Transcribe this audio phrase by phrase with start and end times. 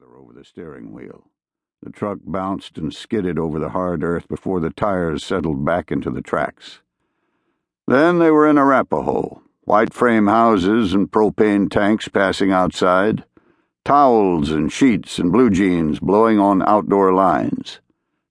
[0.00, 1.24] farther over the steering wheel.
[1.82, 6.10] The truck bounced and skidded over the hard earth before the tires settled back into
[6.10, 6.80] the tracks.
[7.86, 13.24] Then they were in Arapahoe, white frame houses and propane tanks passing outside,
[13.84, 17.80] towels and sheets and blue jeans blowing on outdoor lines.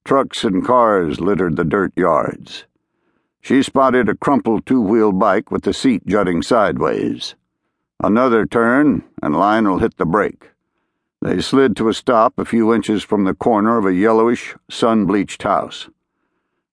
[0.05, 2.65] Trucks and cars littered the dirt yards.
[3.41, 7.36] She spotted a crumpled two wheel bike with the seat jutting sideways.
[7.99, 10.49] Another turn, and Lionel hit the brake.
[11.21, 15.05] They slid to a stop a few inches from the corner of a yellowish, sun
[15.05, 15.89] bleached house.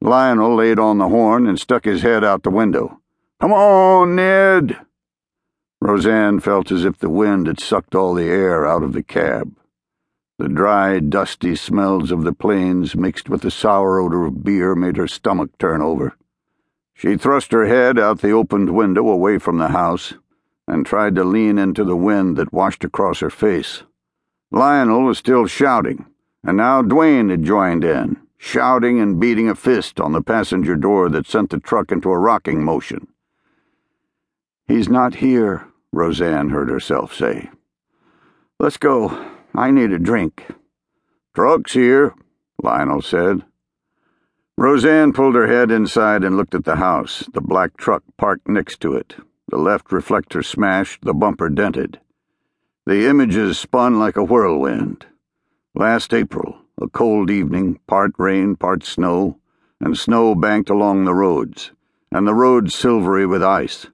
[0.01, 3.01] Lionel laid on the horn and stuck his head out the window.
[3.41, 4.79] Come on, Ned!
[5.81, 9.57] Roseanne felt as if the wind had sucked all the air out of the cab.
[10.39, 14.97] The dry, dusty smells of the plains mixed with the sour odor of beer made
[14.97, 16.15] her stomach turn over.
[16.95, 20.15] She thrust her head out the opened window away from the house
[20.69, 23.83] and tried to lean into the wind that washed across her face.
[24.51, 26.07] Lionel was still shouting,
[26.45, 31.09] and now Duane had joined in, shouting and beating a fist on the passenger door
[31.09, 33.09] that sent the truck into a rocking motion.
[34.69, 37.51] He's not here, Roseanne heard herself say.
[38.59, 39.33] Let's go.
[39.55, 40.45] I need a drink.
[41.35, 42.15] Truck's here,
[42.63, 43.45] Lionel said.
[44.59, 48.81] Roseanne pulled her head inside and looked at the house, the black truck parked next
[48.81, 49.17] to it,
[49.49, 52.01] the left reflector smashed, the bumper dented.
[52.87, 55.07] The images spun like a whirlwind.
[55.75, 59.41] Last April, a cold evening, part rain, part snow,
[59.81, 61.73] and snow banked along the roads,
[62.13, 63.89] and the roads silvery with ice.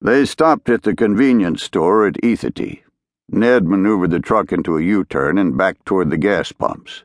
[0.00, 2.84] They stopped at the convenience store at Ethete.
[3.30, 7.02] Ned maneuvered the truck into a U turn and backed toward the gas pumps.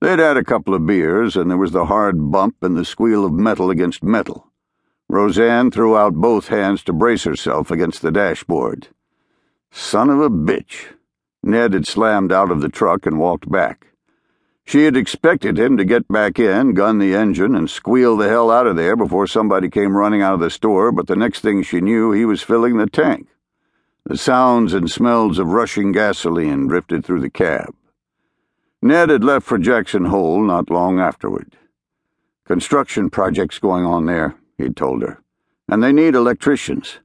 [0.00, 3.26] They'd had a couple of beers, and there was the hard bump and the squeal
[3.26, 4.46] of metal against metal.
[5.06, 8.88] Roseanne threw out both hands to brace herself against the dashboard.
[9.72, 10.94] Son of a bitch.
[11.42, 13.86] Ned had slammed out of the truck and walked back.
[14.64, 18.50] She had expected him to get back in, gun the engine, and squeal the hell
[18.50, 21.62] out of there before somebody came running out of the store, but the next thing
[21.62, 23.26] she knew, he was filling the tank.
[24.04, 27.74] The sounds and smells of rushing gasoline drifted through the cab.
[28.82, 31.56] Ned had left for Jackson Hole not long afterward.
[32.44, 35.22] Construction projects going on there, he'd told her,
[35.68, 36.98] and they need electricians.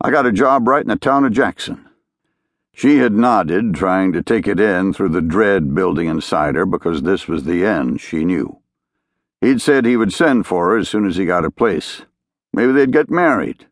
[0.00, 1.85] I got a job right in the town of Jackson.
[2.76, 7.00] She had nodded, trying to take it in through the dread building inside her because
[7.00, 8.58] this was the end, she knew.
[9.40, 12.02] He'd said he would send for her as soon as he got a place.
[12.52, 13.66] Maybe they'd get married.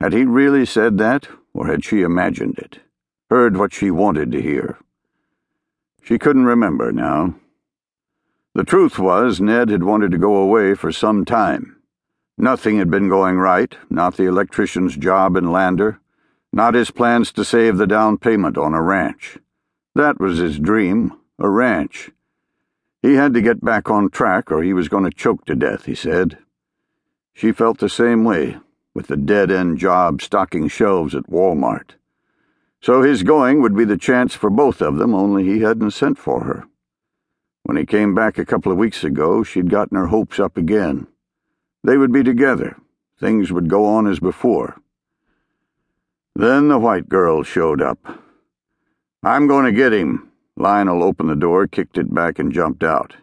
[0.00, 2.78] Had he really said that, or had she imagined it?
[3.28, 4.78] Heard what she wanted to hear?
[6.02, 7.34] She couldn't remember now.
[8.54, 11.82] The truth was, Ned had wanted to go away for some time.
[12.38, 16.00] Nothing had been going right, not the electrician's job in Lander
[16.52, 19.38] not his plans to save the down payment on a ranch.
[19.94, 22.10] That was his dream, a ranch.
[23.02, 25.84] He had to get back on track or he was going to choke to death,
[25.84, 26.38] he said.
[27.32, 28.58] She felt the same way,
[28.94, 31.92] with the dead end job stocking shelves at Walmart.
[32.80, 36.18] So his going would be the chance for both of them, only he hadn't sent
[36.18, 36.66] for her.
[37.62, 41.08] When he came back a couple of weeks ago, she'd gotten her hopes up again.
[41.82, 42.76] They would be together.
[43.18, 44.80] Things would go on as before.
[46.38, 48.20] Then the white girl showed up.
[49.22, 50.32] I'm going to get him.
[50.54, 53.16] Lionel opened the door, kicked it back, and jumped out.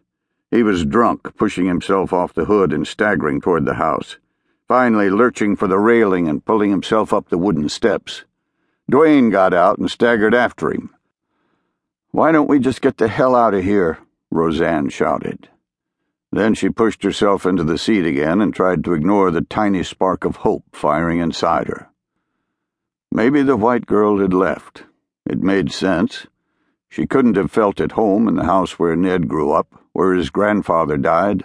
[0.49, 4.17] He was drunk, pushing himself off the hood and staggering toward the house,
[4.67, 8.25] finally lurching for the railing and pulling himself up the wooden steps.
[8.89, 10.89] Duane got out and staggered after him.
[12.09, 13.99] Why don't we just get the hell out of here?
[14.31, 15.49] Roseanne shouted.
[16.31, 20.25] Then she pushed herself into the seat again and tried to ignore the tiny spark
[20.25, 21.92] of hope firing inside her.
[23.15, 24.85] Maybe the white girl had left.
[25.27, 26.25] It made sense.
[26.89, 30.31] She couldn't have felt at home in the house where Ned grew up, where his
[30.31, 31.43] grandfather died.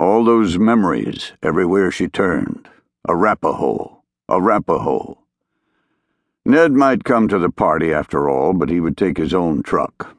[0.00, 2.70] All those memories everywhere she turned.
[3.06, 5.18] Arapahoe, Arapahoe.
[6.46, 10.16] Ned might come to the party after all, but he would take his own truck.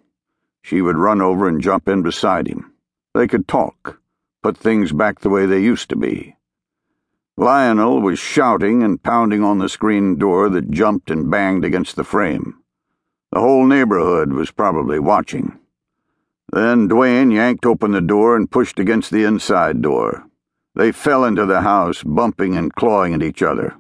[0.62, 2.74] She would run over and jump in beside him.
[3.16, 4.00] They could talk,
[4.44, 6.36] put things back the way they used to be.
[7.36, 12.04] Lionel was shouting and pounding on the screen door that jumped and banged against the
[12.04, 12.60] frame.
[13.32, 15.58] The whole neighborhood was probably watching.
[16.52, 20.28] Then Duane yanked open the door and pushed against the inside door.
[20.76, 23.76] They fell into the house, bumping and clawing at each other.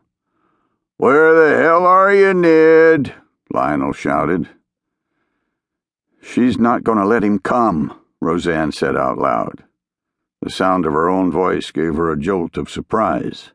[0.97, 3.13] Where the hell are you, Ned?
[3.51, 4.49] Lionel shouted.
[6.21, 9.63] She's not going to let him come, Roseanne said out loud.
[10.43, 13.53] The sound of her own voice gave her a jolt of surprise.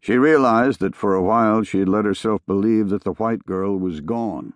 [0.00, 3.78] She realized that for a while she had let herself believe that the white girl
[3.78, 4.54] was gone.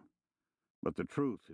[0.83, 1.41] But the truth